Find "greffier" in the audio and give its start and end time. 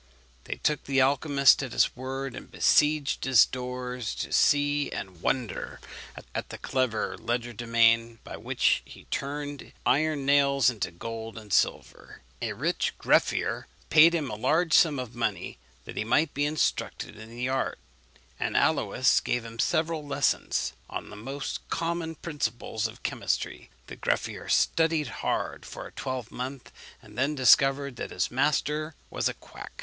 12.97-13.67, 23.97-24.49